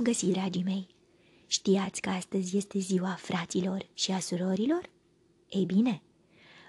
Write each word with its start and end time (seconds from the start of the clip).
v-am 0.00 0.12
găsit, 0.12 0.32
dragii 0.32 0.62
mei! 0.62 0.86
Știați 1.46 2.00
că 2.00 2.08
astăzi 2.08 2.56
este 2.56 2.78
ziua 2.78 3.14
fraților 3.14 3.88
și 3.94 4.10
a 4.10 4.18
surorilor? 4.18 4.90
Ei 5.48 5.64
bine, 5.64 6.02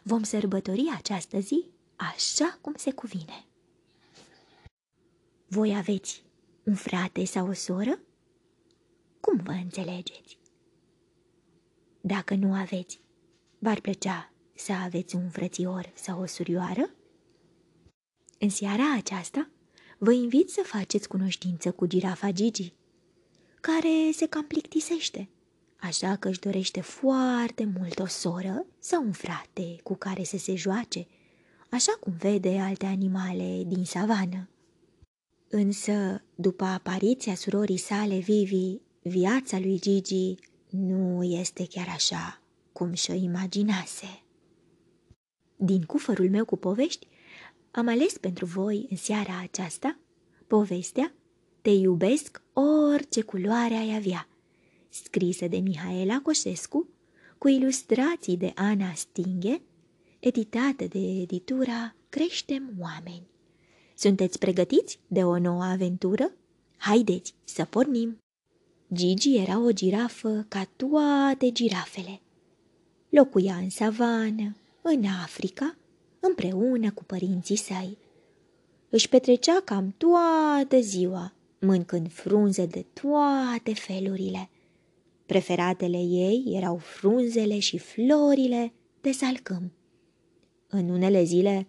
vom 0.04 0.24
sărbători 0.24 0.92
această 0.98 1.40
zi 1.40 1.70
așa 1.96 2.58
cum 2.62 2.74
se 2.78 2.92
cuvine. 2.92 3.46
Voi 5.48 5.76
aveți 5.76 6.24
un 6.64 6.76
frate 6.76 7.26
sau 7.26 7.48
o 7.48 7.54
soră? 7.54 8.00
Cum 9.20 9.42
vă 9.44 9.52
înțelegeți? 9.52 10.38
Dacă 12.02 12.36
nu 12.36 12.54
aveți, 12.54 13.02
v-ar 13.60 13.80
plăcea 13.80 14.34
să 14.56 14.72
aveți 14.72 15.16
un 15.16 15.30
frățior 15.30 15.92
sau 15.96 16.22
o 16.22 16.26
surioară? 16.26 16.90
În 18.40 18.50
seara 18.50 18.94
aceasta, 18.96 19.50
vă 19.98 20.12
invit 20.12 20.50
să 20.50 20.62
faceți 20.66 21.08
cunoștință 21.08 21.72
cu 21.72 21.86
girafa 21.86 22.32
Gigi, 22.32 22.74
care 23.62 24.12
se 24.14 24.26
cam 24.26 24.46
plictisește, 24.46 25.30
așa 25.80 26.16
că 26.16 26.30
își 26.30 26.40
dorește 26.40 26.82
foarte 26.82 27.72
mult 27.80 28.00
o 28.00 28.06
soră 28.06 28.66
sau 28.80 29.04
un 29.04 29.12
frate 29.12 29.76
cu 29.84 29.96
care 29.96 30.24
să 30.24 30.38
se 30.38 30.56
joace, 30.56 31.08
așa 31.70 31.92
cum 32.00 32.14
vede 32.20 32.60
alte 32.60 32.86
animale 32.86 33.64
din 33.68 33.86
savană. 33.86 34.50
Însă, 35.50 36.24
după 36.36 36.64
apariția 36.64 37.36
surorii 37.36 37.78
sale 37.78 38.18
Vivi, 38.18 38.78
viața 39.02 39.60
lui 39.60 39.80
Gigi 39.80 40.36
nu 40.70 41.24
este 41.24 41.68
chiar 41.68 41.88
așa 41.88 42.42
cum 42.74 42.94
și-o 42.94 43.14
imaginase. 43.14 44.24
Din 45.56 45.82
cufărul 45.82 46.30
meu 46.30 46.46
cu 46.46 46.56
povești, 46.56 47.08
am 47.72 47.88
ales 47.88 48.18
pentru 48.18 48.46
voi 48.46 48.88
în 48.90 48.98
seara 48.98 49.40
aceasta 49.40 49.98
povestea 50.48 51.14
Te 51.62 51.70
iubesc 51.70 52.42
orice 52.54 53.22
culoare 53.22 53.74
ai 53.74 53.96
avea, 53.96 54.28
scrisă 54.90 55.48
de 55.48 55.58
Mihaela 55.58 56.22
Coșescu, 56.22 56.88
cu 57.38 57.48
ilustrații 57.48 58.38
de 58.38 58.52
Ana 58.56 58.94
Stinghe, 58.94 59.62
editată 60.20 60.86
de 60.86 61.00
editura 61.00 61.96
Creștem 62.10 62.74
Oameni. 62.80 63.28
Sunteți 63.96 64.40
pregătiți 64.40 65.00
de 65.08 65.24
o 65.24 65.40
nouă 65.40 65.64
aventură? 65.64 66.32
Haideți 66.78 67.34
să 67.44 67.66
pornim! 67.66 68.18
Gigi 68.94 69.38
era 69.38 69.60
o 69.60 69.72
girafă 69.72 70.46
ca 70.48 70.68
toate 70.76 71.52
girafele. 71.52 72.22
Locuia 73.10 73.56
în 73.56 73.70
savană, 73.70 74.56
în 74.82 75.06
Africa, 75.24 75.76
împreună 76.20 76.92
cu 76.92 77.04
părinții 77.04 77.56
săi. 77.56 77.98
Își 78.90 79.10
petrecea 79.10 79.62
cam 79.66 79.94
toată 79.98 80.80
ziua, 80.80 81.34
mâncând 81.62 82.12
frunze 82.12 82.66
de 82.66 82.86
toate 82.94 83.74
felurile. 83.74 84.50
Preferatele 85.26 85.98
ei 85.98 86.44
erau 86.48 86.78
frunzele 86.78 87.60
și 87.60 87.78
florile 87.78 88.74
de 89.02 89.12
salcâm. 89.12 89.72
În 90.68 90.90
unele 90.90 91.24
zile 91.24 91.68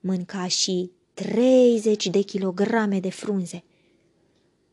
mânca 0.00 0.46
și 0.46 0.90
30 1.14 2.06
de 2.06 2.20
kilograme 2.20 3.00
de 3.00 3.10
frunze. 3.10 3.64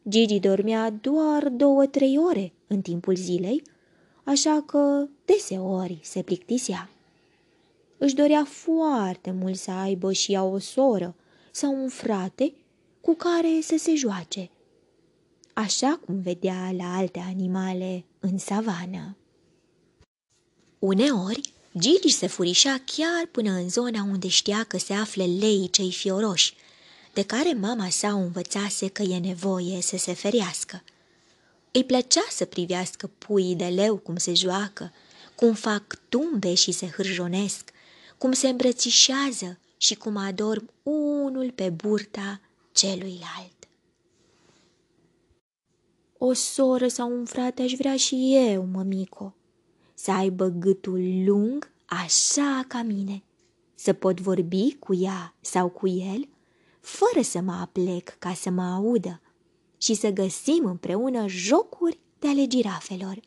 Gigi 0.09 0.39
dormea 0.39 0.89
doar 0.89 1.49
două-trei 1.49 2.17
ore 2.17 2.53
în 2.67 2.81
timpul 2.81 3.15
zilei, 3.15 3.61
așa 4.23 4.63
că 4.65 5.07
deseori 5.25 5.99
se 6.03 6.21
plictisea. 6.21 6.89
Își 7.97 8.15
dorea 8.15 8.45
foarte 8.45 9.31
mult 9.31 9.55
să 9.55 9.71
aibă 9.71 10.11
și 10.11 10.33
ea 10.33 10.43
o 10.43 10.57
soră 10.57 11.15
sau 11.51 11.81
un 11.81 11.89
frate 11.89 12.53
cu 13.01 13.13
care 13.13 13.59
să 13.61 13.75
se 13.77 13.95
joace, 13.95 14.49
așa 15.61 15.99
cum 16.05 16.21
vedea 16.21 16.71
la 16.77 16.95
alte 16.95 17.19
animale 17.19 18.05
în 18.19 18.37
savană. 18.37 19.15
Uneori, 20.79 21.53
Gigi 21.79 22.09
se 22.09 22.27
furișa 22.27 22.81
chiar 22.85 23.25
până 23.31 23.51
în 23.51 23.69
zona 23.69 24.03
unde 24.03 24.27
știa 24.27 24.63
că 24.63 24.77
se 24.77 24.93
află 24.93 25.25
leii 25.25 25.69
cei 25.69 25.91
fioroși, 25.91 26.53
de 27.13 27.23
care 27.23 27.53
mama 27.53 27.89
sa 27.89 28.07
o 28.13 28.17
învățase 28.17 28.87
că 28.87 29.01
e 29.01 29.17
nevoie 29.19 29.81
să 29.81 29.97
se 29.97 30.13
ferească. 30.13 30.83
Îi 31.71 31.83
plăcea 31.83 32.25
să 32.29 32.45
privească 32.45 33.07
puii 33.17 33.55
de 33.55 33.65
leu 33.65 33.97
cum 33.97 34.15
se 34.15 34.33
joacă, 34.33 34.93
cum 35.35 35.53
fac 35.53 35.99
tumbe 36.09 36.53
și 36.53 36.71
se 36.71 36.87
hârjonesc, 36.87 37.71
cum 38.17 38.31
se 38.31 38.47
îmbrățișează 38.47 39.59
și 39.77 39.95
cum 39.95 40.17
adorm 40.17 40.69
unul 40.83 41.51
pe 41.51 41.69
burta 41.69 42.41
celuilalt. 42.71 43.60
O 46.23 46.33
soră 46.33 46.87
sau 46.87 47.11
un 47.17 47.25
frate 47.25 47.61
aș 47.61 47.73
vrea 47.73 47.95
și 47.95 48.35
eu, 48.49 48.67
mămico, 48.71 49.33
să 49.93 50.11
aibă 50.11 50.47
gâtul 50.47 51.23
lung 51.25 51.71
așa 51.85 52.65
ca 52.67 52.81
mine, 52.81 53.23
să 53.75 53.93
pot 53.93 54.19
vorbi 54.19 54.75
cu 54.79 54.93
ea 54.93 55.35
sau 55.39 55.69
cu 55.69 55.87
el, 55.87 56.27
fără 56.79 57.21
să 57.21 57.41
mă 57.41 57.51
aplec 57.51 58.15
ca 58.19 58.33
să 58.33 58.49
mă 58.49 58.61
audă 58.61 59.21
și 59.77 59.93
să 59.93 60.09
găsim 60.09 60.65
împreună 60.65 61.27
jocuri 61.27 61.99
de 62.19 62.27
ale 62.27 62.47
girafelor, 62.47 63.19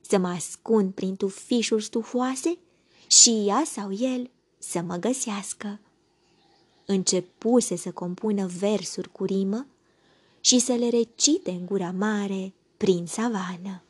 să 0.00 0.18
mă 0.18 0.28
ascund 0.28 0.92
prin 0.92 1.16
tufișuri 1.16 1.84
stufoase 1.84 2.58
și 3.06 3.44
ea 3.46 3.62
sau 3.66 3.92
el 3.92 4.30
să 4.58 4.80
mă 4.80 4.96
găsească. 4.96 5.80
Începuse 6.86 7.76
să 7.76 7.90
compună 7.90 8.46
versuri 8.46 9.12
cu 9.12 9.24
rimă 9.24 9.66
și 10.44 10.58
să 10.58 10.72
le 10.72 10.88
recite 10.88 11.50
în 11.50 11.66
gura 11.66 11.90
mare 11.90 12.52
prin 12.76 13.06
savană. 13.06 13.82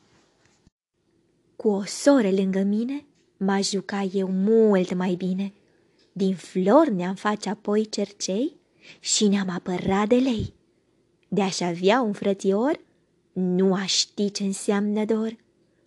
Cu 1.55 1.67
o 1.67 1.83
soră 1.83 2.31
lângă 2.31 2.59
mine, 2.59 3.05
m-aș 3.37 3.69
juca 3.69 4.01
eu 4.01 4.27
mult 4.27 4.93
mai 4.93 5.15
bine. 5.15 5.53
Din 6.11 6.35
flori 6.35 6.93
ne-am 6.93 7.15
face 7.15 7.49
apoi 7.49 7.89
cercei 7.89 8.55
și 8.99 9.27
ne-am 9.27 9.49
apărat 9.49 10.07
de 10.07 10.15
lei. 10.15 10.53
De-aș 11.27 11.59
avea 11.59 12.01
un 12.01 12.13
frățior, 12.13 12.79
nu 13.33 13.73
aș 13.73 13.93
ști 13.93 14.31
ce 14.31 14.43
înseamnă 14.43 15.05
dor. 15.05 15.35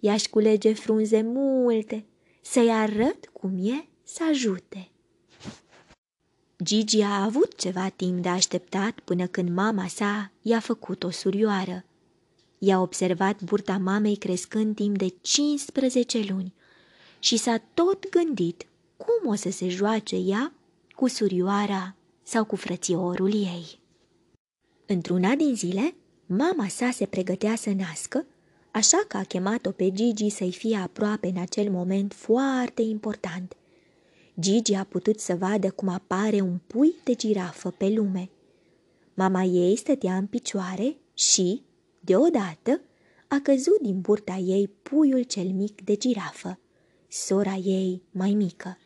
I-aș 0.00 0.26
culege 0.26 0.72
frunze 0.72 1.22
multe, 1.22 2.04
să-i 2.40 2.70
arăt 2.70 3.30
cum 3.32 3.66
e 3.66 3.84
să 4.02 4.22
ajute. 4.30 4.88
Gigi 6.68 7.00
a 7.00 7.22
avut 7.22 7.56
ceva 7.56 7.88
timp 7.88 8.22
de 8.22 8.28
așteptat 8.28 9.00
până 9.04 9.26
când 9.26 9.48
mama 9.48 9.86
sa 9.86 10.30
i-a 10.42 10.60
făcut 10.60 11.02
o 11.02 11.10
surioară. 11.10 11.84
I-a 12.58 12.80
observat 12.80 13.42
burta 13.42 13.78
mamei 13.78 14.16
crescând 14.16 14.74
timp 14.74 14.98
de 14.98 15.14
15 15.20 16.24
luni 16.28 16.54
și 17.18 17.36
s-a 17.36 17.62
tot 17.74 18.08
gândit 18.10 18.66
cum 18.96 19.30
o 19.30 19.34
să 19.34 19.50
se 19.50 19.68
joace 19.68 20.16
ea 20.16 20.52
cu 20.94 21.08
surioara 21.08 21.94
sau 22.22 22.44
cu 22.44 22.56
frățiorul 22.56 23.34
ei. 23.34 23.80
Într-una 24.86 25.34
din 25.34 25.54
zile, 25.54 25.94
mama 26.26 26.68
sa 26.68 26.90
se 26.90 27.06
pregătea 27.06 27.56
să 27.56 27.70
nască, 27.70 28.26
așa 28.70 29.04
că 29.08 29.16
a 29.16 29.22
chemat-o 29.22 29.70
pe 29.70 29.92
Gigi 29.92 30.28
să-i 30.28 30.52
fie 30.52 30.76
aproape 30.76 31.26
în 31.26 31.40
acel 31.40 31.70
moment 31.70 32.12
foarte 32.12 32.82
important. 32.82 33.56
Gigi 34.40 34.74
a 34.74 34.84
putut 34.84 35.20
să 35.20 35.34
vadă 35.34 35.70
cum 35.70 35.88
apare 35.88 36.40
un 36.40 36.58
pui 36.66 36.94
de 37.04 37.14
girafă 37.14 37.70
pe 37.70 37.88
lume. 37.88 38.30
Mama 39.14 39.42
ei 39.42 39.76
stătea 39.76 40.16
în 40.16 40.26
picioare 40.26 40.96
și, 41.14 41.62
deodată, 42.00 42.80
a 43.28 43.40
căzut 43.42 43.80
din 43.80 44.00
burta 44.00 44.34
ei 44.34 44.68
puiul 44.82 45.22
cel 45.22 45.46
mic 45.46 45.84
de 45.84 45.96
girafă, 45.96 46.58
sora 47.08 47.54
ei 47.54 48.02
mai 48.10 48.30
mică. 48.30 48.78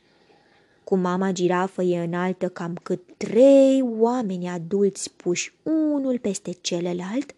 Cu 0.85 0.97
mama 0.97 1.33
girafă 1.33 1.83
e 1.83 2.03
înaltă 2.03 2.49
cam 2.49 2.75
cât 2.83 3.03
trei 3.17 3.82
oameni 3.82 4.49
adulți 4.49 5.12
puși 5.17 5.55
unul 5.62 6.19
peste 6.19 6.53
celălalt, 6.61 7.35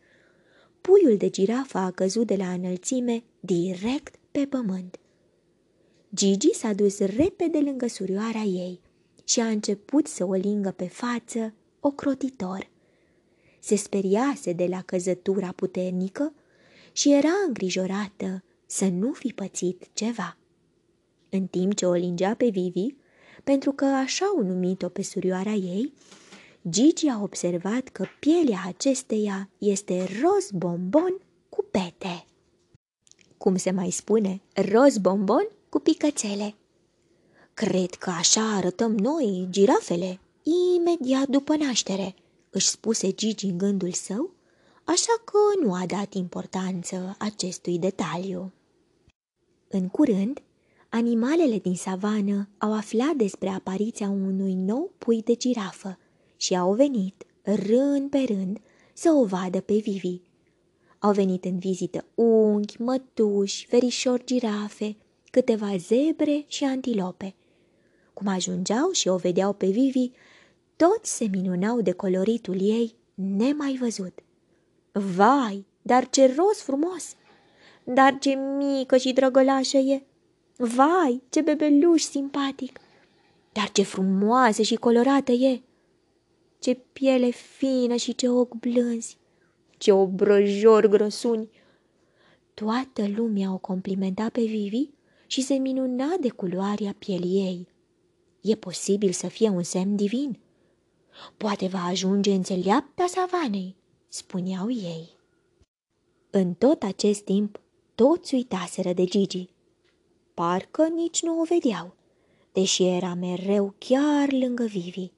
puiul 0.81 1.17
de 1.17 1.31
girafă 1.31 1.79
a 1.79 1.91
căzut 1.91 2.27
de 2.27 2.37
la 2.37 2.53
înălțime 2.53 3.23
direct 3.41 4.15
pe 4.31 4.47
pământ. 4.47 4.99
Gigi 6.15 6.55
s-a 6.55 6.73
dus 6.73 6.99
repede 6.99 7.59
lângă 7.59 7.87
surioara 7.87 8.41
ei 8.41 8.81
și 9.25 9.41
a 9.41 9.47
început 9.47 10.07
să 10.07 10.25
o 10.25 10.33
lingă 10.33 10.71
pe 10.71 10.89
față 10.89 11.55
ocrotitor. 11.81 12.71
Se 13.61 13.77
speriase 13.77 14.53
de 14.53 14.67
la 14.67 14.83
căzătura 14.83 15.53
puternică 15.57 16.33
și 16.93 17.13
era 17.13 17.33
îngrijorată 17.47 18.45
să 18.67 18.89
nu 18.89 19.13
fi 19.13 19.33
pățit 19.33 19.89
ceva. 19.93 20.37
În 21.29 21.47
timp 21.47 21.75
ce 21.75 21.87
o 21.87 21.93
lingea 21.93 22.35
pe 22.35 22.49
Vivi, 22.49 22.95
pentru 23.45 23.73
că 23.73 23.85
așa 23.85 24.25
au 24.25 24.43
numit-o 24.43 24.89
pe 24.89 25.03
surioara 25.03 25.53
ei, 25.53 25.93
Gigi 26.69 27.07
a 27.07 27.23
observat 27.23 27.89
că 27.89 28.07
pielea 28.21 28.63
acesteia 28.67 29.51
este 29.59 30.09
roz 30.23 30.51
bombon 30.51 31.21
cu 31.49 31.65
pete. 31.71 32.25
Cum 33.37 33.57
se 33.57 33.71
mai 33.71 33.91
spune, 33.91 34.41
roz 34.73 34.99
bombon 34.99 35.49
cu 35.75 35.81
picățele. 35.81 36.55
Cred 37.55 37.91
că 37.91 38.11
așa 38.11 38.55
arătăm 38.57 38.97
noi, 38.97 39.47
girafele, 39.51 40.21
imediat 40.77 41.29
după 41.29 41.57
naștere, 41.57 42.15
își 42.51 42.69
spuse 42.69 43.13
Gigi 43.13 43.47
în 43.47 43.59
gândul 43.59 43.93
său, 43.93 44.31
așa 44.85 45.23
că 45.25 45.65
nu 45.65 45.73
a 45.73 45.87
dat 45.87 46.15
importanță 46.15 47.17
acestui 47.19 47.79
detaliu. 47.79 48.53
În 49.69 49.89
curând, 49.89 50.43
animalele 50.89 51.59
din 51.59 51.77
savană 51.77 52.49
au 52.59 52.73
aflat 52.75 53.15
despre 53.15 53.49
apariția 53.49 54.09
unui 54.09 54.55
nou 54.55 54.93
pui 54.99 55.23
de 55.23 55.35
girafă 55.35 55.99
și 56.37 56.57
au 56.57 56.73
venit, 56.73 57.25
rând 57.43 58.11
pe 58.11 58.25
rând, 58.29 58.61
să 58.93 59.11
o 59.11 59.25
vadă 59.25 59.61
pe 59.61 59.75
Vivi. 59.75 60.21
Au 60.99 61.13
venit 61.13 61.45
în 61.45 61.59
vizită 61.59 62.05
unghi, 62.15 62.83
mătuși, 62.83 63.67
verișori 63.71 64.25
girafe, 64.25 64.97
câteva 65.35 65.77
zebre 65.77 66.45
și 66.47 66.65
antilope. 66.65 67.35
Cum 68.13 68.27
ajungeau 68.27 68.91
și 68.91 69.09
o 69.09 69.17
vedeau 69.17 69.53
pe 69.53 69.67
Vivi, 69.67 70.11
toți 70.77 71.17
se 71.17 71.25
minunau 71.25 71.81
de 71.81 71.93
coloritul 71.93 72.61
ei 72.61 72.95
nemai 73.15 73.77
văzut. 73.81 74.19
Vai, 74.93 75.67
dar 75.83 76.11
ce 76.11 76.35
roz 76.37 76.59
frumos! 76.59 77.17
Dar 77.85 78.19
ce 78.19 78.35
mică 78.35 78.97
și 78.97 79.13
drăgălașă 79.13 79.77
e! 79.77 80.03
Vai, 80.57 81.23
ce 81.31 81.41
bebeluș 81.41 82.03
simpatic! 82.03 82.79
Dar 83.53 83.71
ce 83.71 83.83
frumoasă 83.83 84.63
și 84.63 84.75
colorată 84.75 85.33
e! 85.33 85.61
Ce 86.59 86.75
piele 86.75 87.31
fină 87.31 87.97
și 87.97 88.15
ce 88.15 88.29
ochi 88.29 88.55
blânzi! 88.55 89.19
Ce 89.79 89.93
obrăjori 89.93 90.89
grăsuni! 90.89 91.49
Toată 92.55 93.09
lumea 93.17 93.53
o 93.53 93.59
complimenta 93.59 94.29
pe 94.29 94.43
Vivi 94.43 94.89
și 95.35 95.43
se 95.43 95.55
minuna 95.55 96.17
de 96.21 96.29
culoarea 96.29 96.95
pielii 96.99 97.45
ei. 97.45 97.69
E 98.41 98.55
posibil 98.55 99.13
să 99.13 99.27
fie 99.27 99.49
un 99.49 99.63
semn 99.63 99.97
divin. 99.97 100.39
Poate 101.37 101.67
va 101.67 101.85
ajunge 101.85 102.33
înțeleapta 102.33 103.07
savanei, 103.07 103.77
spuneau 104.09 104.71
ei. 104.71 105.09
În 106.31 106.55
tot 106.55 106.83
acest 106.83 107.21
timp, 107.21 107.61
toți 107.95 108.35
uitaseră 108.35 108.93
de 108.93 109.05
Gigi. 109.05 109.49
Parcă 110.35 110.87
nici 110.87 111.23
nu 111.23 111.41
o 111.41 111.45
vedeau, 111.45 111.95
deși 112.53 112.85
era 112.85 113.15
mereu 113.15 113.75
chiar 113.79 114.33
lângă 114.33 114.65
Vivi. 114.65 115.11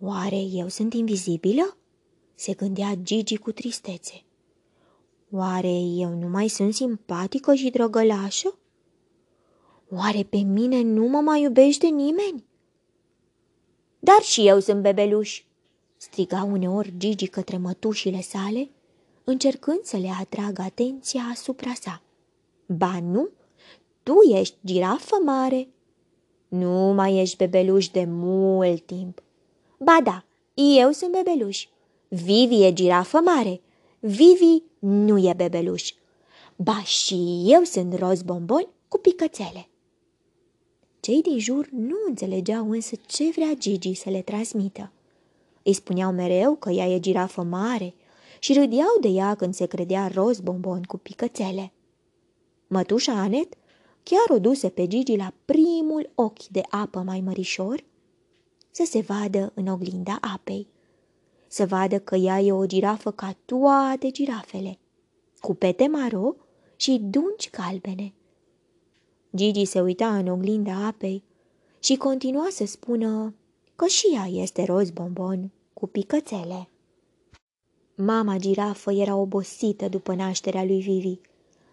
Oare 0.00 0.40
eu 0.40 0.68
sunt 0.68 0.94
invizibilă? 0.94 1.76
se 2.34 2.54
gândea 2.54 2.94
Gigi 3.02 3.36
cu 3.36 3.52
tristețe. 3.52 4.24
Oare 5.30 5.78
eu 5.78 6.18
nu 6.18 6.28
mai 6.28 6.48
sunt 6.48 6.74
simpatică 6.74 7.54
și 7.54 7.70
drăgălașă? 7.70 8.54
Oare 9.92 10.22
pe 10.22 10.36
mine 10.36 10.82
nu 10.82 11.08
mă 11.08 11.20
mai 11.20 11.42
iubește 11.42 11.86
nimeni? 11.86 12.44
Dar 13.98 14.20
și 14.20 14.46
eu 14.46 14.58
sunt 14.58 14.82
bebeluș, 14.82 15.42
striga 15.96 16.48
uneori 16.52 16.94
Gigi 16.96 17.26
către 17.26 17.56
mătușile 17.56 18.20
sale, 18.20 18.70
încercând 19.24 19.80
să 19.82 19.96
le 19.96 20.10
atragă 20.20 20.62
atenția 20.62 21.22
asupra 21.30 21.72
sa. 21.80 22.02
Ba 22.66 23.00
nu, 23.02 23.28
tu 24.02 24.14
ești 24.32 24.56
girafă 24.64 25.16
mare. 25.24 25.68
Nu 26.48 26.92
mai 26.92 27.16
ești 27.16 27.36
bebeluș 27.36 27.88
de 27.88 28.04
mult 28.08 28.86
timp. 28.86 29.22
Ba 29.78 29.98
da, 30.04 30.24
eu 30.54 30.90
sunt 30.90 31.12
bebeluș. 31.12 31.66
Vivi 32.08 32.64
e 32.64 32.72
girafă 32.72 33.18
mare. 33.18 33.60
Vivi 34.00 34.62
nu 34.78 35.18
e 35.18 35.34
bebeluș. 35.36 35.92
Ba 36.56 36.82
și 36.82 37.44
eu 37.46 37.62
sunt 37.62 37.94
roz 37.94 38.22
bombon 38.22 38.68
cu 38.88 38.98
picățele. 38.98 39.69
Cei 41.00 41.22
din 41.22 41.38
jur 41.38 41.68
nu 41.70 41.96
înțelegeau 42.08 42.70
însă 42.70 42.96
ce 43.06 43.30
vrea 43.30 43.54
Gigi 43.58 43.94
să 43.94 44.10
le 44.10 44.22
transmită. 44.22 44.92
Îi 45.62 45.72
spuneau 45.72 46.12
mereu 46.12 46.54
că 46.54 46.70
ea 46.70 46.86
e 46.86 47.00
girafă 47.00 47.42
mare 47.42 47.94
și 48.38 48.52
râdeau 48.52 48.96
de 49.00 49.08
ea 49.08 49.34
când 49.34 49.54
se 49.54 49.66
credea 49.66 50.10
roz 50.14 50.40
bombon 50.40 50.82
cu 50.82 50.96
picățele. 50.96 51.72
Mătușa 52.66 53.12
Anet 53.12 53.54
chiar 54.02 54.36
o 54.36 54.38
duse 54.38 54.68
pe 54.68 54.86
Gigi 54.86 55.16
la 55.16 55.32
primul 55.44 56.10
ochi 56.14 56.46
de 56.46 56.62
apă 56.70 56.98
mai 56.98 57.20
mărișor 57.20 57.84
să 58.70 58.84
se 58.86 59.00
vadă 59.00 59.52
în 59.54 59.66
oglinda 59.66 60.18
apei, 60.34 60.66
să 61.46 61.66
vadă 61.66 61.98
că 61.98 62.16
ea 62.16 62.40
e 62.40 62.52
o 62.52 62.66
girafă 62.66 63.10
ca 63.10 63.36
toate 63.44 64.10
girafele, 64.10 64.78
cu 65.40 65.54
pete 65.54 65.86
maro 65.86 66.34
și 66.76 66.98
dungi 67.02 67.50
calbene. 67.50 68.14
Gigi 69.36 69.64
se 69.64 69.80
uita 69.80 70.16
în 70.16 70.26
oglinda 70.26 70.86
apei 70.86 71.22
și 71.78 71.96
continua 71.96 72.46
să 72.50 72.66
spună 72.66 73.34
că 73.76 73.86
și 73.86 74.06
ea 74.14 74.26
este 74.42 74.64
roz 74.64 74.90
bombon 74.90 75.50
cu 75.72 75.86
picățele. 75.86 76.68
Mama 77.94 78.36
girafă 78.36 78.92
era 78.92 79.16
obosită 79.16 79.88
după 79.88 80.14
nașterea 80.14 80.64
lui 80.64 80.80
Vivi. 80.80 81.18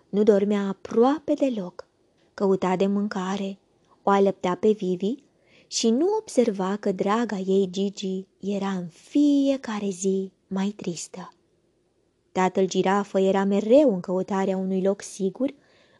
Nu 0.09 0.23
dormea 0.23 0.67
aproape 0.67 1.33
deloc. 1.33 1.87
Căuta 2.33 2.75
de 2.75 2.87
mâncare, 2.87 3.57
o 4.03 4.09
alăptea 4.09 4.55
pe 4.55 4.71
Vivi 4.71 5.15
și 5.67 5.89
nu 5.89 6.07
observa 6.19 6.75
că 6.75 6.91
draga 6.91 7.37
ei 7.37 7.67
Gigi 7.71 8.25
era 8.39 8.69
în 8.69 8.87
fiecare 8.87 9.89
zi 9.89 10.31
mai 10.47 10.67
tristă. 10.67 11.33
Tatăl 12.31 12.67
girafă 12.67 13.19
era 13.19 13.43
mereu 13.43 13.93
în 13.93 13.99
căutarea 13.99 14.57
unui 14.57 14.81
loc 14.81 15.01
sigur 15.01 15.53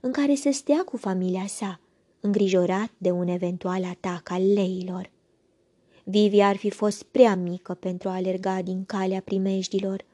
în 0.08 0.14
care 0.14 0.36
să 0.36 0.50
stea 0.52 0.84
cu 0.84 0.98
familia 0.98 1.48
sa, 1.48 1.80
îngrijorat 2.20 2.92
de 2.98 3.12
un 3.12 3.28
eventual 3.28 3.84
atac 3.84 4.30
al 4.30 4.54
leilor. 4.54 5.10
Vivi 6.04 6.42
ar 6.42 6.56
fi 6.56 6.70
fost 6.70 7.04
prea 7.04 7.36
mică 7.36 7.74
pentru 7.74 8.10
a 8.10 8.14
alerga 8.14 8.62
din 8.62 8.86
calea 8.86 9.22
primejdilor, 9.22 10.06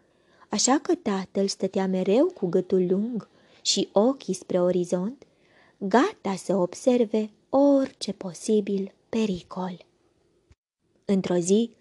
așa 0.49 0.79
că 0.81 0.95
tatăl 0.95 1.47
stătea 1.47 1.87
mereu 1.87 2.25
cu 2.25 2.47
gâtul 2.47 2.85
lung 2.89 3.27
și 3.61 3.89
ochii 3.91 4.33
spre 4.33 4.61
orizont, 4.61 5.23
gata 5.77 6.35
să 6.35 6.55
observe 6.55 7.29
orice 7.49 8.11
posibil 8.11 8.93
pericol. 9.09 9.85
Într-o 11.05 11.35
zi, 11.35 11.71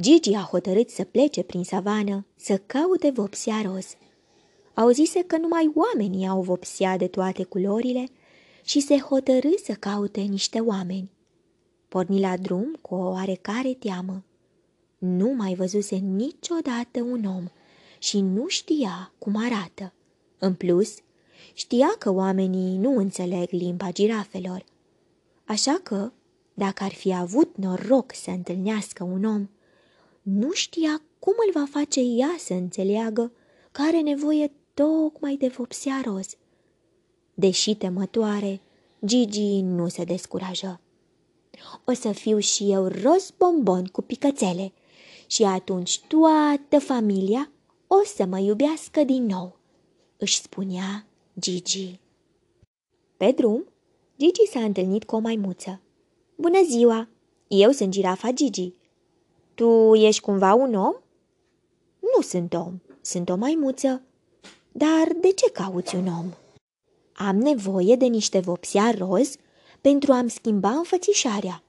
Gigi 0.00 0.34
a 0.34 0.48
hotărât 0.50 0.90
să 0.90 1.04
plece 1.04 1.42
prin 1.42 1.64
savană 1.64 2.26
să 2.36 2.58
caute 2.66 3.10
vopsea 3.10 3.62
roz. 3.64 3.96
Auzise 4.78 5.22
că 5.22 5.36
numai 5.36 5.72
oamenii 5.74 6.26
au 6.26 6.40
vopsea 6.40 6.96
de 6.96 7.06
toate 7.06 7.44
culorile 7.44 8.04
și 8.64 8.80
se 8.80 8.98
hotărâ 8.98 9.48
să 9.64 9.72
caute 9.72 10.20
niște 10.20 10.60
oameni. 10.60 11.10
Porni 11.88 12.20
la 12.20 12.36
drum 12.36 12.78
cu 12.80 12.94
o 12.94 13.08
oarecare 13.08 13.74
teamă. 13.74 14.24
Nu 14.98 15.34
mai 15.36 15.54
văzuse 15.54 15.96
niciodată 15.96 17.02
un 17.02 17.24
om 17.24 17.44
și 17.98 18.20
nu 18.20 18.46
știa 18.46 19.12
cum 19.18 19.36
arată. 19.36 19.92
În 20.38 20.54
plus, 20.54 20.94
știa 21.52 21.94
că 21.98 22.12
oamenii 22.12 22.76
nu 22.76 22.96
înțeleg 22.96 23.50
limba 23.50 23.92
girafelor. 23.92 24.64
Așa 25.44 25.80
că, 25.82 26.12
dacă 26.54 26.84
ar 26.84 26.92
fi 26.92 27.14
avut 27.14 27.56
noroc 27.56 28.14
să 28.14 28.30
întâlnească 28.30 29.04
un 29.04 29.24
om, 29.24 29.48
nu 30.22 30.52
știa 30.52 31.02
cum 31.18 31.34
îl 31.46 31.60
va 31.60 31.66
face 31.70 32.00
ea 32.00 32.34
să 32.38 32.52
înțeleagă 32.52 33.32
că 33.72 33.82
are 33.82 34.00
nevoie 34.00 34.52
tocmai 34.78 35.36
de 35.36 35.48
vopsea 35.48 36.00
roz. 36.04 36.36
Deși 37.34 37.74
temătoare, 37.74 38.60
Gigi 39.04 39.60
nu 39.60 39.88
se 39.88 40.04
descurajă. 40.04 40.80
O 41.84 41.92
să 41.92 42.12
fiu 42.12 42.38
și 42.38 42.72
eu 42.72 42.86
roz 42.86 43.32
bombon 43.38 43.84
cu 43.84 44.02
picățele 44.02 44.72
și 45.26 45.42
atunci 45.42 46.00
toată 46.00 46.78
familia 46.78 47.50
o 47.86 48.04
să 48.04 48.24
mă 48.24 48.38
iubească 48.38 49.04
din 49.04 49.26
nou, 49.26 49.58
își 50.16 50.40
spunea 50.40 51.06
Gigi. 51.38 52.00
Pe 53.16 53.32
drum, 53.32 53.64
Gigi 54.18 54.46
s-a 54.46 54.60
întâlnit 54.60 55.04
cu 55.04 55.16
o 55.16 55.18
maimuță. 55.18 55.80
Bună 56.36 56.58
ziua! 56.68 57.08
Eu 57.48 57.70
sunt 57.70 57.90
girafa 57.90 58.30
Gigi. 58.30 58.72
Tu 59.54 59.94
ești 59.94 60.22
cumva 60.22 60.54
un 60.54 60.74
om? 60.74 60.94
Nu 62.00 62.22
sunt 62.22 62.54
om, 62.54 62.80
sunt 63.00 63.28
o 63.28 63.36
maimuță. 63.36 64.02
Dar 64.78 65.12
de 65.20 65.32
ce 65.32 65.50
cauți 65.50 65.94
un 65.94 66.06
om? 66.06 66.32
Am 67.12 67.36
nevoie 67.36 67.96
de 67.96 68.04
niște 68.04 68.38
vopsea 68.38 68.94
roz 68.98 69.36
pentru 69.80 70.12
a-mi 70.12 70.30
schimba 70.30 70.68
înfățișarea. 70.68 71.62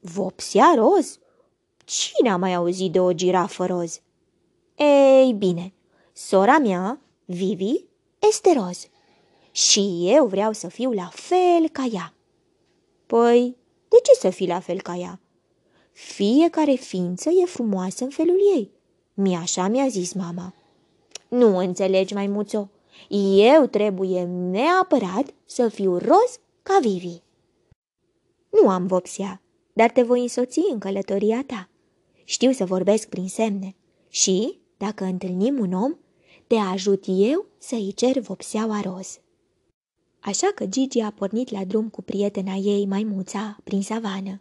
Vopsea 0.00 0.72
roz? 0.76 1.18
Cine 1.84 2.30
a 2.30 2.36
mai 2.36 2.54
auzit 2.54 2.92
de 2.92 3.00
o 3.00 3.12
girafă 3.12 3.66
roz? 3.66 4.00
Ei 4.76 5.32
bine, 5.32 5.72
sora 6.12 6.58
mea, 6.58 7.00
Vivi, 7.24 7.84
este 8.28 8.52
roz. 8.52 8.88
Și 9.50 10.08
eu 10.08 10.26
vreau 10.26 10.52
să 10.52 10.68
fiu 10.68 10.92
la 10.92 11.10
fel 11.12 11.68
ca 11.72 11.88
ea. 11.92 12.14
Păi, 13.06 13.56
de 13.88 13.96
ce 14.02 14.20
să 14.20 14.30
fii 14.30 14.46
la 14.46 14.60
fel 14.60 14.80
ca 14.80 14.94
ea? 14.94 15.20
Fiecare 15.92 16.74
ființă 16.74 17.30
e 17.30 17.44
frumoasă 17.44 18.04
în 18.04 18.10
felul 18.10 18.38
ei. 18.56 18.70
Mi 19.14 19.34
așa 19.34 19.68
mi-a 19.68 19.88
zis 19.88 20.12
mama. 20.12 20.54
Nu 21.30 21.56
înțelegi, 21.56 22.14
mai 22.14 22.26
muțo. 22.26 22.70
Eu 23.54 23.66
trebuie 23.66 24.22
neapărat 24.24 25.34
să 25.44 25.68
fiu 25.68 25.96
roz 25.96 26.40
ca 26.62 26.78
Vivi. 26.82 27.18
Nu 28.62 28.68
am 28.68 28.86
vopsea, 28.86 29.42
dar 29.72 29.90
te 29.90 30.02
voi 30.02 30.20
însoți 30.20 30.60
în 30.72 30.78
călătoria 30.78 31.44
ta. 31.46 31.68
Știu 32.24 32.52
să 32.52 32.64
vorbesc 32.64 33.08
prin 33.08 33.28
semne 33.28 33.74
și, 34.08 34.58
dacă 34.76 35.04
întâlnim 35.04 35.58
un 35.58 35.72
om, 35.72 35.94
te 36.46 36.54
ajut 36.54 37.04
eu 37.06 37.46
să-i 37.58 37.92
cer 37.96 38.20
vopseaua 38.20 38.80
roz. 38.80 39.20
Așa 40.20 40.46
că 40.54 40.66
Gigi 40.66 41.00
a 41.00 41.10
pornit 41.10 41.50
la 41.50 41.64
drum 41.64 41.88
cu 41.88 42.02
prietena 42.02 42.54
ei, 42.54 42.86
maimuța, 42.86 43.58
prin 43.64 43.82
savană. 43.82 44.40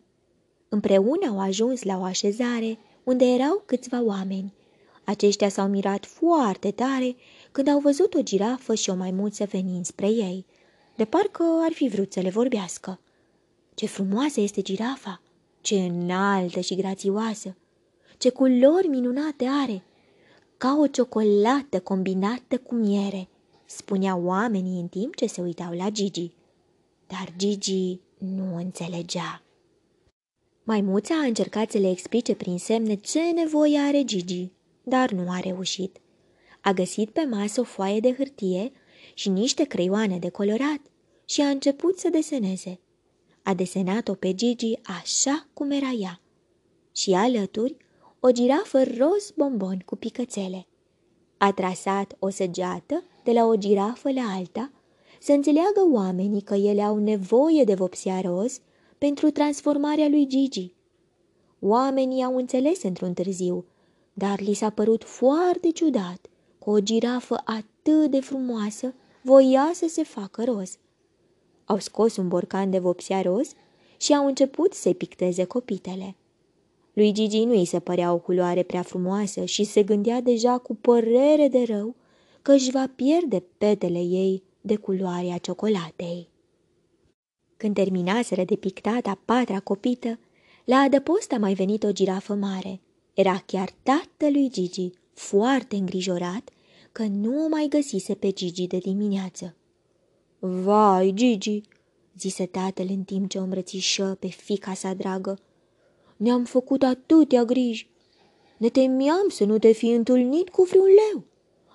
Împreună 0.69 1.27
au 1.29 1.39
ajuns 1.39 1.83
la 1.83 1.97
o 1.97 2.03
așezare 2.03 2.77
unde 3.03 3.25
erau 3.25 3.63
câțiva 3.65 4.03
oameni. 4.03 4.53
Aceștia 5.09 5.49
s-au 5.49 5.67
mirat 5.67 6.05
foarte 6.05 6.71
tare 6.71 7.15
când 7.51 7.67
au 7.67 7.79
văzut 7.79 8.13
o 8.13 8.21
girafă 8.21 8.73
și 8.73 8.89
o 8.89 8.95
maimuță 8.95 9.45
venind 9.45 9.85
spre 9.85 10.07
ei, 10.07 10.45
de 10.95 11.05
parcă 11.05 11.43
ar 11.63 11.71
fi 11.71 11.87
vrut 11.87 12.13
să 12.13 12.19
le 12.19 12.29
vorbească. 12.29 12.99
Ce 13.75 13.85
frumoasă 13.85 14.41
este 14.41 14.61
girafa! 14.61 15.21
Ce 15.61 15.75
înaltă 15.75 16.59
și 16.59 16.75
grațioasă! 16.75 17.55
Ce 18.17 18.29
culori 18.29 18.87
minunate 18.87 19.45
are! 19.45 19.83
Ca 20.57 20.77
o 20.79 20.87
ciocolată 20.87 21.79
combinată 21.79 22.57
cu 22.57 22.75
miere, 22.75 23.27
spuneau 23.65 24.23
oamenii 24.23 24.79
în 24.79 24.87
timp 24.87 25.15
ce 25.15 25.25
se 25.25 25.41
uitau 25.41 25.73
la 25.73 25.89
Gigi. 25.89 26.31
Dar 27.07 27.33
Gigi 27.37 27.99
nu 28.17 28.55
înțelegea. 28.55 29.43
Maimuța 30.63 31.15
a 31.15 31.25
încercat 31.25 31.71
să 31.71 31.77
le 31.77 31.89
explice 31.89 32.35
prin 32.35 32.57
semne 32.57 32.95
ce 32.95 33.31
nevoie 33.35 33.79
are 33.79 34.03
Gigi, 34.03 34.51
dar 34.89 35.11
nu 35.11 35.29
a 35.29 35.39
reușit. 35.39 35.97
A 36.61 36.71
găsit 36.71 37.09
pe 37.09 37.27
masă 37.29 37.59
o 37.59 37.63
foaie 37.63 37.99
de 37.99 38.13
hârtie 38.13 38.71
și 39.13 39.29
niște 39.29 39.63
creioane 39.63 40.17
de 40.17 40.29
colorat 40.29 40.79
și 41.25 41.41
a 41.41 41.49
început 41.49 41.99
să 41.99 42.09
deseneze. 42.09 42.79
A 43.43 43.53
desenat-o 43.53 44.13
pe 44.13 44.33
Gigi 44.33 44.79
așa 44.81 45.47
cum 45.53 45.71
era 45.71 45.89
ea. 45.99 46.21
Și 46.91 47.11
alături 47.11 47.77
o 48.19 48.31
girafă 48.31 48.83
roz 48.83 49.31
bombon 49.35 49.81
cu 49.85 49.95
picățele. 49.95 50.67
A 51.37 51.51
trasat 51.51 52.15
o 52.19 52.29
săgeată 52.29 53.03
de 53.23 53.31
la 53.31 53.45
o 53.45 53.55
girafă 53.55 54.11
la 54.11 54.33
alta 54.35 54.71
să 55.19 55.31
înțeleagă 55.31 55.87
oamenii 55.91 56.41
că 56.41 56.53
ele 56.53 56.81
au 56.81 56.97
nevoie 56.97 57.63
de 57.63 57.73
vopsea 57.73 58.21
roz 58.21 58.59
pentru 58.97 59.29
transformarea 59.29 60.07
lui 60.07 60.27
Gigi. 60.27 60.73
Oamenii 61.59 62.23
au 62.23 62.35
înțeles 62.35 62.83
într-un 62.83 63.13
târziu, 63.13 63.65
dar 64.19 64.39
li 64.39 64.53
s-a 64.53 64.69
părut 64.69 65.03
foarte 65.03 65.71
ciudat 65.71 66.29
că 66.63 66.69
o 66.69 66.79
girafă 66.79 67.41
atât 67.45 68.11
de 68.11 68.19
frumoasă 68.19 68.93
voia 69.21 69.71
să 69.73 69.85
se 69.89 70.03
facă 70.03 70.43
roz. 70.43 70.77
Au 71.65 71.79
scos 71.79 72.17
un 72.17 72.27
borcan 72.27 72.69
de 72.69 72.79
vopsea 72.79 73.21
roz 73.21 73.53
și 73.97 74.13
au 74.15 74.25
început 74.25 74.73
să-i 74.73 74.95
picteze 74.95 75.43
copitele. 75.43 76.15
Lui 76.93 77.11
Gigi 77.11 77.43
nu 77.43 77.51
îi 77.51 77.65
se 77.65 77.79
părea 77.79 78.13
o 78.13 78.17
culoare 78.17 78.63
prea 78.63 78.81
frumoasă 78.81 79.45
și 79.45 79.63
se 79.63 79.83
gândea 79.83 80.21
deja 80.21 80.57
cu 80.57 80.75
părere 80.75 81.47
de 81.47 81.63
rău 81.63 81.95
că 82.41 82.51
își 82.51 82.71
va 82.71 82.91
pierde 82.95 83.43
petele 83.57 83.99
ei 83.99 84.43
de 84.61 84.75
culoarea 84.75 85.37
ciocolatei. 85.37 86.29
Când 87.57 87.73
terminaseră 87.73 88.43
de 88.43 88.55
pictat 88.55 89.05
a 89.05 89.19
patra 89.25 89.59
copită, 89.59 90.19
la 90.65 90.77
adăpost 90.77 91.31
a 91.31 91.37
mai 91.37 91.53
venit 91.53 91.83
o 91.83 91.91
girafă 91.91 92.33
mare. 92.33 92.79
Era 93.19 93.43
chiar 93.45 93.73
tatălui 93.83 94.49
Gigi, 94.49 94.89
foarte 95.13 95.75
îngrijorat 95.75 96.49
că 96.91 97.03
nu 97.03 97.43
o 97.43 97.47
mai 97.47 97.67
găsise 97.69 98.15
pe 98.15 98.31
Gigi 98.31 98.67
de 98.67 98.77
dimineață. 98.77 99.55
Vai, 100.39 101.11
Gigi, 101.15 101.61
zise 102.17 102.45
tatăl 102.45 102.85
în 102.89 103.03
timp 103.03 103.29
ce 103.29 103.37
o 103.37 103.41
îmbrățișă 103.41 104.17
pe 104.19 104.27
fica 104.27 104.73
sa 104.73 104.93
dragă. 104.93 105.39
Ne-am 106.17 106.43
făcut 106.45 106.83
atâtea 106.83 107.43
griji. 107.43 107.89
Ne 108.57 108.69
temeam 108.69 109.29
să 109.29 109.45
nu 109.45 109.57
te 109.57 109.71
fi 109.71 109.87
întâlnit 109.89 110.49
cu 110.49 110.63
vreun 110.63 110.87
leu. 111.11 111.23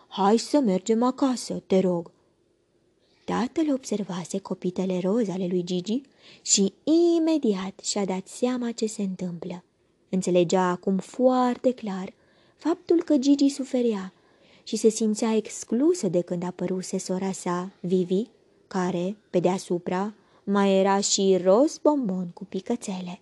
Hai 0.08 0.38
să 0.38 0.58
mergem 0.58 1.02
acasă, 1.02 1.62
te 1.66 1.78
rog. 1.78 2.10
Tatăl 3.24 3.72
observase 3.72 4.38
copitele 4.38 4.98
roz 4.98 5.28
ale 5.28 5.46
lui 5.46 5.64
Gigi 5.64 6.00
și 6.42 6.72
imediat 7.16 7.80
și-a 7.80 8.04
dat 8.04 8.26
seama 8.26 8.70
ce 8.70 8.86
se 8.86 9.02
întâmplă. 9.02 9.64
Înțelegea 10.14 10.70
acum 10.70 10.98
foarte 10.98 11.72
clar 11.72 12.12
faptul 12.56 13.02
că 13.02 13.16
Gigi 13.16 13.48
suferea 13.48 14.12
și 14.62 14.76
se 14.76 14.88
simțea 14.88 15.34
exclusă 15.34 16.08
de 16.08 16.20
când 16.20 16.42
apăruse 16.42 16.98
sora 16.98 17.32
sa, 17.32 17.70
Vivi, 17.80 18.26
care, 18.66 19.16
pe 19.30 19.38
deasupra, 19.38 20.14
mai 20.44 20.78
era 20.78 21.00
și 21.00 21.40
roz 21.44 21.78
bombon 21.82 22.30
cu 22.34 22.44
picățele. 22.44 23.20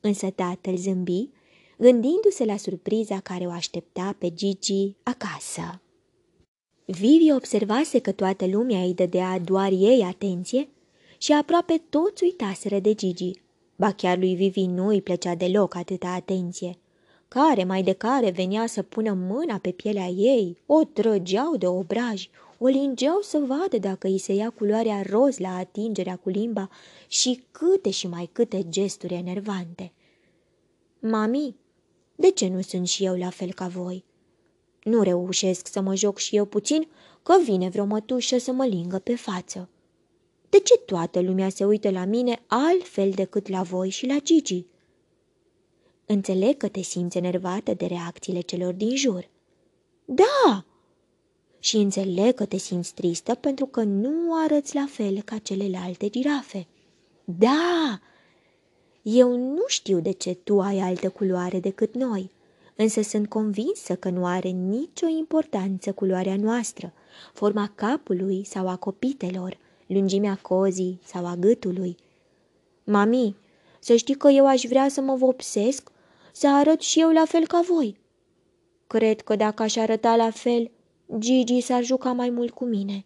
Însă 0.00 0.30
tatăl 0.30 0.76
zâmbi, 0.76 1.28
gândindu-se 1.78 2.44
la 2.44 2.56
surpriza 2.56 3.20
care 3.20 3.46
o 3.46 3.50
aștepta 3.50 4.16
pe 4.18 4.30
Gigi 4.30 4.94
acasă. 5.02 5.80
Vivi 6.84 7.32
observase 7.32 7.98
că 7.98 8.12
toată 8.12 8.46
lumea 8.46 8.82
îi 8.82 8.94
dădea 8.94 9.38
doar 9.38 9.70
ei 9.72 10.02
atenție 10.02 10.68
și 11.18 11.32
aproape 11.32 11.82
toți 11.88 12.24
uitaseră 12.24 12.78
de 12.78 12.94
Gigi. 12.94 13.42
Ba 13.76 13.92
chiar 13.92 14.18
lui 14.18 14.34
Vivi 14.34 14.66
nu 14.66 14.86
îi 14.86 15.02
plăcea 15.02 15.34
deloc 15.34 15.74
atâta 15.74 16.08
atenție. 16.08 16.78
Care 17.28 17.64
mai 17.64 17.82
de 17.82 17.92
care 17.92 18.30
venea 18.30 18.66
să 18.66 18.82
pună 18.82 19.12
mâna 19.12 19.58
pe 19.58 19.70
pielea 19.70 20.06
ei, 20.06 20.58
o 20.66 20.84
trăgeau 20.84 21.56
de 21.56 21.66
obraj, 21.66 22.28
o 22.58 22.66
lingeau 22.66 23.20
să 23.20 23.38
vadă 23.38 23.78
dacă 23.78 24.06
îi 24.06 24.18
se 24.18 24.32
ia 24.32 24.50
culoarea 24.50 25.02
roz 25.10 25.38
la 25.38 25.56
atingerea 25.56 26.16
cu 26.16 26.28
limba 26.28 26.68
și 27.08 27.44
câte 27.50 27.90
și 27.90 28.06
mai 28.06 28.28
câte 28.32 28.68
gesturi 28.68 29.14
enervante. 29.14 29.92
Mami, 30.98 31.56
de 32.14 32.30
ce 32.30 32.48
nu 32.48 32.60
sunt 32.60 32.88
și 32.88 33.04
eu 33.04 33.16
la 33.16 33.30
fel 33.30 33.52
ca 33.52 33.66
voi?" 33.66 34.04
Nu 34.82 35.02
reușesc 35.02 35.66
să 35.66 35.80
mă 35.80 35.94
joc 35.94 36.18
și 36.18 36.36
eu 36.36 36.44
puțin, 36.44 36.88
că 37.22 37.34
vine 37.44 37.68
vreo 37.68 37.84
mătușă 37.84 38.38
să 38.38 38.52
mă 38.52 38.64
lingă 38.64 38.98
pe 38.98 39.16
față. 39.16 39.68
De 40.48 40.58
ce 40.58 40.78
toată 40.78 41.20
lumea 41.20 41.48
se 41.48 41.64
uită 41.64 41.90
la 41.90 42.04
mine 42.04 42.42
altfel 42.46 43.10
decât 43.10 43.48
la 43.48 43.62
voi 43.62 43.90
și 43.90 44.06
la 44.06 44.18
Gigi? 44.18 44.64
Înțeleg 46.06 46.56
că 46.56 46.68
te 46.68 46.80
simți 46.80 47.16
enervată 47.16 47.74
de 47.74 47.86
reacțiile 47.86 48.40
celor 48.40 48.72
din 48.72 48.96
jur. 48.96 49.28
Da! 50.04 50.64
Și 51.58 51.76
înțeleg 51.76 52.34
că 52.34 52.44
te 52.44 52.56
simți 52.56 52.94
tristă 52.94 53.34
pentru 53.34 53.66
că 53.66 53.82
nu 53.82 54.42
arăți 54.44 54.74
la 54.74 54.86
fel 54.88 55.22
ca 55.22 55.38
celelalte 55.38 56.08
girafe. 56.08 56.66
Da! 57.24 58.00
Eu 59.02 59.36
nu 59.36 59.64
știu 59.66 60.00
de 60.00 60.10
ce 60.10 60.34
tu 60.34 60.60
ai 60.60 60.78
altă 60.78 61.10
culoare 61.10 61.60
decât 61.60 61.94
noi 61.94 62.30
însă 62.76 63.02
sunt 63.02 63.28
convinsă 63.28 63.94
că 63.94 64.10
nu 64.10 64.26
are 64.26 64.48
nicio 64.48 65.06
importanță 65.06 65.92
culoarea 65.92 66.36
noastră, 66.36 66.92
forma 67.32 67.72
capului 67.74 68.44
sau 68.44 68.68
a 68.68 68.76
copitelor, 68.76 69.58
lungimea 69.86 70.38
cozii 70.42 71.00
sau 71.04 71.26
a 71.26 71.36
gâtului. 71.36 71.96
Mami, 72.84 73.36
să 73.80 73.96
știi 73.96 74.14
că 74.14 74.28
eu 74.28 74.46
aș 74.46 74.62
vrea 74.62 74.88
să 74.88 75.00
mă 75.00 75.14
vopsesc, 75.14 75.90
să 76.32 76.48
arăt 76.48 76.80
și 76.80 77.00
eu 77.00 77.10
la 77.10 77.24
fel 77.24 77.46
ca 77.46 77.60
voi. 77.68 77.96
Cred 78.86 79.20
că 79.20 79.36
dacă 79.36 79.62
aș 79.62 79.76
arăta 79.76 80.16
la 80.16 80.30
fel, 80.30 80.70
Gigi 81.18 81.60
s-ar 81.60 81.84
juca 81.84 82.12
mai 82.12 82.30
mult 82.30 82.50
cu 82.50 82.64
mine. 82.64 83.04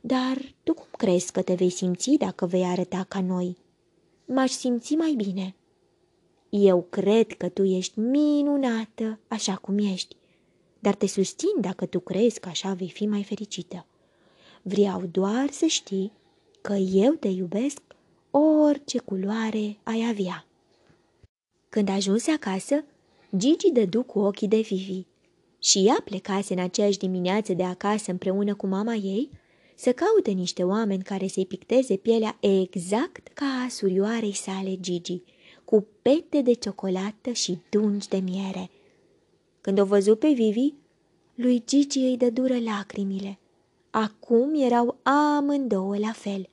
Dar 0.00 0.54
tu 0.62 0.74
cum 0.74 0.86
crezi 0.90 1.32
că 1.32 1.42
te 1.42 1.54
vei 1.54 1.70
simți 1.70 2.10
dacă 2.10 2.46
vei 2.46 2.64
arăta 2.64 3.04
ca 3.08 3.20
noi? 3.20 3.56
M-aș 4.24 4.50
simți 4.50 4.94
mai 4.94 5.14
bine. 5.16 5.54
Eu 6.48 6.86
cred 6.90 7.32
că 7.32 7.48
tu 7.48 7.64
ești 7.64 7.98
minunată 7.98 9.18
așa 9.28 9.54
cum 9.54 9.78
ești, 9.78 10.16
dar 10.78 10.94
te 10.94 11.06
susțin 11.06 11.60
dacă 11.60 11.86
tu 11.86 12.00
crezi 12.00 12.40
că 12.40 12.48
așa 12.48 12.72
vei 12.72 12.90
fi 12.90 13.06
mai 13.06 13.24
fericită. 13.24 13.86
Vreau 14.68 15.02
doar 15.12 15.50
să 15.50 15.66
știi 15.66 16.12
că 16.60 16.72
eu 16.72 17.12
te 17.12 17.28
iubesc 17.28 17.80
orice 18.30 18.98
culoare 18.98 19.78
ai 19.82 20.06
avea. 20.08 20.46
Când 21.68 21.88
ajunse 21.88 22.30
acasă, 22.30 22.84
Gigi 23.36 23.70
dădu 23.70 24.02
cu 24.02 24.18
ochii 24.18 24.48
de 24.48 24.60
Vivi 24.60 25.02
și 25.58 25.86
ea 25.86 25.96
plecase 26.04 26.52
în 26.52 26.58
aceeași 26.58 26.98
dimineață 26.98 27.52
de 27.52 27.62
acasă 27.64 28.10
împreună 28.10 28.54
cu 28.54 28.66
mama 28.66 28.94
ei 28.94 29.30
să 29.74 29.92
caute 29.92 30.30
niște 30.30 30.64
oameni 30.64 31.02
care 31.02 31.26
să-i 31.26 31.46
picteze 31.46 31.96
pielea 31.96 32.36
exact 32.40 33.28
ca 33.28 33.46
a 33.66 33.68
surioarei 33.68 34.34
sale 34.34 34.76
Gigi– 34.80 35.22
cu 35.64 35.86
pete 36.02 36.42
de 36.42 36.52
ciocolată 36.52 37.30
și 37.32 37.58
dungi 37.68 38.08
de 38.08 38.16
miere. 38.16 38.70
Când 39.60 39.78
o 39.78 39.84
văzu 39.84 40.16
pe 40.16 40.28
Vivi, 40.28 40.74
lui 41.34 41.62
Gigi 41.66 41.98
îi 41.98 42.16
dă 42.16 42.30
dură 42.30 42.58
lacrimile. 42.58 43.38
Acum 43.90 44.54
erau 44.54 44.98
amândouă 45.02 45.98
la 45.98 46.12
fel. 46.12 46.48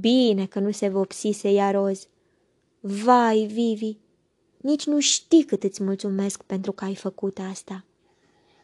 Bine 0.00 0.46
că 0.46 0.58
nu 0.58 0.70
se 0.70 0.88
vopsise 0.88 1.50
ea 1.50 1.70
roz. 1.70 2.08
Vai, 2.80 3.46
Vivi, 3.52 3.96
nici 4.56 4.86
nu 4.86 5.00
știi 5.00 5.44
cât 5.44 5.62
îți 5.62 5.82
mulțumesc 5.82 6.42
pentru 6.42 6.72
că 6.72 6.84
ai 6.84 6.94
făcut 6.94 7.38
asta. 7.50 7.84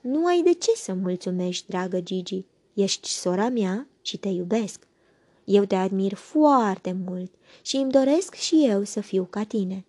Nu 0.02 0.26
ai 0.26 0.42
de 0.42 0.52
ce 0.52 0.70
să 0.74 0.94
mulțumești, 0.94 1.68
dragă 1.68 2.00
Gigi. 2.00 2.44
Ești 2.74 3.08
sora 3.08 3.48
mea 3.48 3.88
și 4.02 4.16
te 4.16 4.28
iubesc. 4.28 4.86
Eu 5.44 5.64
te 5.64 5.74
admir 5.74 6.14
foarte 6.14 6.96
mult 7.06 7.32
și 7.62 7.76
îmi 7.76 7.90
doresc 7.90 8.34
și 8.34 8.66
eu 8.68 8.84
să 8.84 9.00
fiu 9.00 9.26
ca 9.30 9.44
tine. 9.44 9.84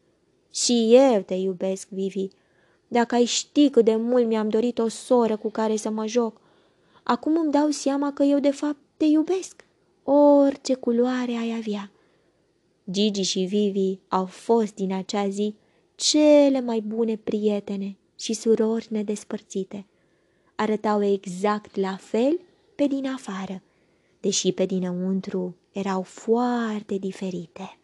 Și 0.54 0.96
eu 0.96 1.22
te 1.22 1.34
iubesc, 1.34 1.88
Vivi. 1.90 2.28
Dacă 2.88 3.16
ai 3.16 3.26
ști 3.26 3.70
cât 3.70 3.86
de 3.86 3.96
mult 3.96 4.28
mi-am 4.28 4.50
dorit 4.50 4.80
o 4.80 4.88
soră 4.88 5.38
cu 5.38 5.50
care 5.50 5.76
să 5.76 5.90
mă 5.90 6.06
joc, 6.06 6.42
acum 7.08 7.38
îmi 7.38 7.52
dau 7.52 7.70
seama 7.70 8.14
că 8.14 8.24
eu 8.24 8.40
de 8.40 8.52
fapt 8.52 8.80
te 8.98 9.06
iubesc, 9.06 9.66
orice 10.04 10.74
culoare 10.74 11.32
ai 11.32 11.56
avea. 11.58 11.92
Gigi 12.92 13.22
și 13.22 13.40
Vivi 13.40 14.00
au 14.08 14.26
fost 14.26 14.76
din 14.76 14.94
acea 14.94 15.30
zi 15.30 15.56
cele 15.96 16.62
mai 16.62 16.80
bune 16.80 17.16
prietene 17.16 17.98
și 18.20 18.34
surori 18.34 18.88
nedespărțite. 18.90 19.86
Arătau 20.56 21.04
exact 21.04 21.76
la 21.76 21.96
fel 21.96 22.40
pe 22.76 22.88
din 22.88 23.08
afară, 23.08 23.62
deși 24.20 24.52
pe 24.52 24.66
dinăuntru 24.66 25.56
erau 25.72 26.02
foarte 26.02 26.98
diferite. 26.98 27.78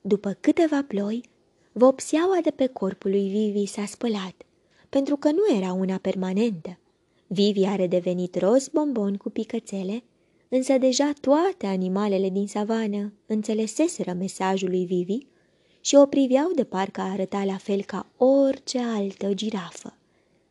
După 0.00 0.36
câteva 0.40 0.84
ploi, 0.88 1.28
vopseaua 1.72 2.38
de 2.42 2.50
pe 2.50 2.66
corpul 2.66 3.10
lui 3.10 3.28
Vivi 3.28 3.66
s-a 3.66 3.84
spălat, 3.84 4.42
pentru 4.88 5.16
că 5.16 5.30
nu 5.30 5.56
era 5.56 5.72
una 5.72 5.96
permanentă. 5.96 6.78
Vivi 7.26 7.64
a 7.64 7.76
redevenit 7.76 8.38
roz 8.38 8.68
bombon 8.68 9.16
cu 9.16 9.30
picățele, 9.30 10.02
însă 10.48 10.78
deja 10.78 11.12
toate 11.20 11.66
animalele 11.66 12.30
din 12.30 12.46
savană 12.46 13.12
înțeleseseră 13.26 14.12
mesajul 14.12 14.68
lui 14.68 14.84
Vivi 14.84 15.18
și 15.80 15.94
o 15.94 16.06
priveau 16.06 16.50
de 16.54 16.64
parcă 16.64 17.00
arăta 17.00 17.44
la 17.44 17.56
fel 17.56 17.82
ca 17.82 18.06
orice 18.16 18.78
altă 18.78 19.34
girafă. 19.34 19.96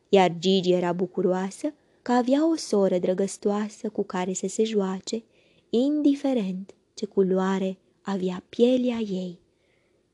Iar 0.08 0.34
Gigi 0.38 0.72
era 0.72 0.92
bucuroasă 0.92 1.74
că 2.02 2.12
avea 2.12 2.50
o 2.50 2.56
soră 2.56 2.98
drăgăstoasă 2.98 3.88
cu 3.88 4.02
care 4.02 4.32
să 4.32 4.46
se 4.48 4.64
joace, 4.64 5.22
indiferent 5.70 6.74
ce 6.94 7.06
culoare 7.06 7.78
avea 8.02 8.42
pielea 8.48 8.98
ei. 8.98 9.38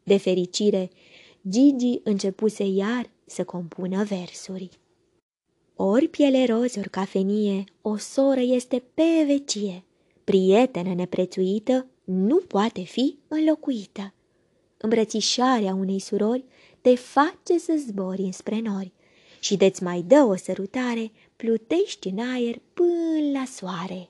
De 0.02 0.16
fericire, 0.16 0.90
Gigi 1.49 2.00
începuse 2.02 2.64
iar 2.64 3.11
să 3.25 3.45
compună 3.45 4.04
versuri. 4.04 4.69
Ori 5.84 6.08
piele 6.08 6.44
roz, 6.44 6.76
ori 6.76 6.90
cafenie, 6.90 7.64
o 7.80 7.96
soră 7.96 8.40
este 8.40 8.82
pe 8.94 9.24
vecie. 9.26 9.84
Prietenă 10.24 10.94
neprețuită 10.94 11.86
nu 12.04 12.36
poate 12.36 12.80
fi 12.80 13.16
înlocuită. 13.28 14.12
Îmbrățișarea 14.76 15.74
unei 15.74 15.98
surori 15.98 16.44
te 16.80 16.94
face 16.94 17.58
să 17.58 17.82
zbori 17.88 18.22
înspre 18.22 18.60
nori 18.60 18.92
și 19.40 19.56
de-ți 19.56 19.82
mai 19.82 20.02
dă 20.02 20.24
o 20.28 20.36
sărutare, 20.36 21.10
plutești 21.36 22.08
în 22.08 22.18
aer 22.18 22.60
până 22.74 23.38
la 23.38 23.44
soare. 23.44 24.08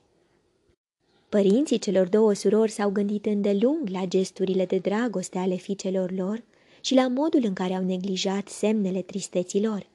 Părinții 1.28 1.78
celor 1.78 2.08
două 2.08 2.32
surori 2.32 2.70
s-au 2.70 2.90
gândit 2.90 3.26
îndelung 3.26 3.88
la 3.88 4.04
gesturile 4.04 4.64
de 4.64 4.78
dragoste 4.78 5.38
ale 5.38 5.54
fiicelor 5.54 6.10
lor 6.10 6.42
și 6.80 6.94
la 6.94 7.08
modul 7.08 7.40
în 7.44 7.52
care 7.52 7.74
au 7.74 7.84
neglijat 7.84 8.48
semnele 8.48 9.02
tristeților 9.02 9.90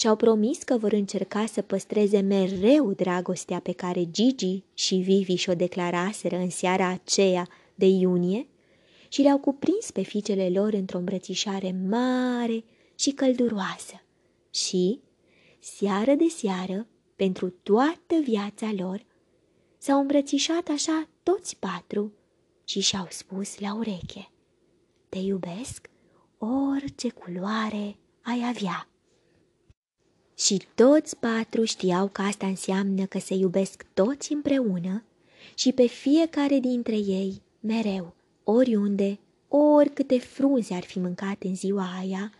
și-au 0.00 0.16
promis 0.16 0.62
că 0.62 0.76
vor 0.76 0.92
încerca 0.92 1.46
să 1.46 1.62
păstreze 1.62 2.20
mereu 2.20 2.92
dragostea 2.92 3.60
pe 3.60 3.72
care 3.72 4.10
Gigi 4.10 4.62
și 4.74 4.94
Vivi 4.94 5.34
și-o 5.34 5.54
declaraseră 5.54 6.36
în 6.36 6.50
seara 6.50 6.86
aceea 6.86 7.48
de 7.74 7.86
iunie 7.86 8.46
și 9.08 9.22
le-au 9.22 9.38
cuprins 9.38 9.90
pe 9.90 10.02
fiicele 10.02 10.48
lor 10.48 10.72
într-o 10.72 10.98
îmbrățișare 10.98 11.76
mare 11.88 12.64
și 12.94 13.10
călduroasă. 13.10 14.02
Și, 14.50 15.00
seară 15.58 16.14
de 16.14 16.28
seară, 16.28 16.86
pentru 17.16 17.50
toată 17.50 18.14
viața 18.22 18.72
lor, 18.76 19.04
s-au 19.78 20.00
îmbrățișat 20.00 20.68
așa 20.68 21.08
toți 21.22 21.56
patru 21.56 22.12
și 22.64 22.80
și-au 22.80 23.06
spus 23.10 23.58
la 23.58 23.74
ureche, 23.74 24.30
Te 25.08 25.18
iubesc 25.18 25.90
orice 26.38 27.08
culoare 27.08 27.96
ai 28.22 28.44
avea. 28.48 28.89
Și 30.44 30.62
toți 30.74 31.16
patru 31.16 31.64
știau 31.64 32.08
că 32.08 32.22
asta 32.22 32.46
înseamnă 32.46 33.04
că 33.04 33.18
se 33.18 33.34
iubesc 33.34 33.86
toți 33.94 34.32
împreună 34.32 35.02
și 35.54 35.72
pe 35.72 35.86
fiecare 35.86 36.58
dintre 36.58 36.96
ei 36.96 37.42
mereu, 37.60 38.14
oriunde, 38.44 39.18
ori 39.48 39.90
câte 39.90 40.18
frunze 40.18 40.74
ar 40.74 40.82
fi 40.82 40.98
mâncat 40.98 41.42
în 41.42 41.54
ziua 41.54 41.86
aia, 41.98 42.32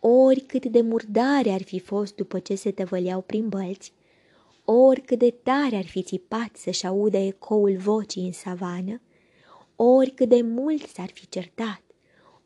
ori 0.00 0.40
cât 0.40 0.66
de 0.66 0.80
murdare 0.80 1.50
ar 1.50 1.62
fi 1.62 1.78
fost 1.78 2.14
după 2.14 2.38
ce 2.38 2.54
se 2.54 2.70
tăvăleau 2.70 3.20
prin 3.20 3.48
bălți, 3.48 3.92
ori 4.64 5.00
cât 5.00 5.18
de 5.18 5.34
tare 5.42 5.76
ar 5.76 5.86
fi 5.86 6.02
țipat 6.02 6.50
să-și 6.56 6.86
audă 6.86 7.16
ecoul 7.16 7.76
vocii 7.76 8.26
în 8.26 8.32
savană, 8.32 9.00
ori 9.76 10.10
cât 10.10 10.28
de 10.28 10.42
mult 10.42 10.86
s-ar 10.86 11.10
fi 11.12 11.28
certat, 11.28 11.82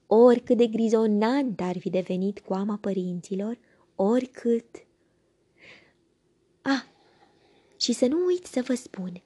ori 0.07 0.41
cât 0.41 0.57
de 0.57 0.67
grizonant 0.67 1.61
ar 1.61 1.79
fi 1.79 1.91
devenit 1.91 2.41
coama 2.41 2.79
părinților, 2.81 3.59
oricât. 3.95 4.87
Ah, 6.63 6.83
și 7.77 7.93
să 7.93 8.07
nu 8.07 8.25
uit 8.25 8.47
să 8.47 8.63
vă 8.67 8.75
spun, 8.75 9.23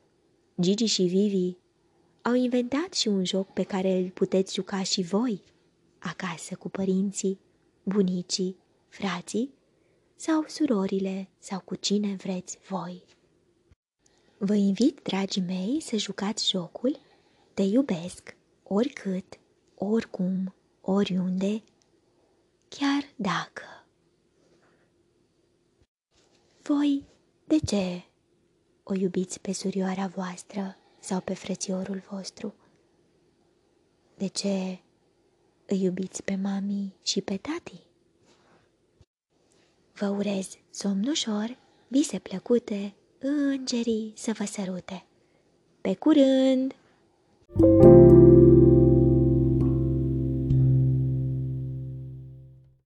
Gigi 0.61 0.85
și 0.85 1.02
Vivi 1.02 1.57
au 2.22 2.35
inventat 2.35 2.92
și 2.92 3.09
un 3.09 3.24
joc 3.24 3.52
pe 3.52 3.62
care 3.62 3.92
îl 3.96 4.11
puteți 4.11 4.54
juca 4.54 4.83
și 4.83 5.02
voi, 5.02 5.42
acasă 5.98 6.54
cu 6.54 6.68
părinții, 6.68 7.38
bunicii, 7.83 8.57
frații 8.88 9.54
sau 10.16 10.44
surorile 10.46 11.28
sau 11.38 11.61
cu 11.61 11.74
cine 11.74 12.14
vreți 12.14 12.59
voi. 12.68 13.02
Vă 14.38 14.54
invit, 14.54 15.00
dragii 15.02 15.42
mei, 15.42 15.81
să 15.81 15.96
jucați 15.96 16.50
jocul 16.50 16.98
Te 17.54 17.62
iubesc, 17.62 18.37
oricât, 18.62 19.38
oricum, 19.74 20.54
oriunde, 20.81 21.62
chiar 22.68 23.02
dacă. 23.16 23.78
Voi, 26.68 27.04
de 27.44 27.59
ce 27.59 28.04
o 28.83 28.94
iubiți 28.94 29.40
pe 29.40 29.52
surioara 29.52 30.07
voastră 30.07 30.76
sau 30.98 31.20
pe 31.20 31.35
frățiorul 31.35 32.02
vostru? 32.11 32.54
De 34.16 34.26
ce 34.26 34.78
îi 35.66 35.83
iubiți 35.83 36.22
pe 36.22 36.35
mami 36.35 36.94
și 37.02 37.20
pe 37.20 37.37
tati? 37.37 37.81
Vă 39.92 40.09
urez 40.09 40.59
somn 40.70 41.09
ușor, 41.09 41.59
vise 41.88 42.18
plăcute, 42.18 42.94
îngerii 43.18 44.12
să 44.16 44.33
vă 44.33 44.44
sărute. 44.44 45.04
Pe 45.81 45.94
curând! 45.94 46.74
thank 47.59 47.83
you 47.83 47.88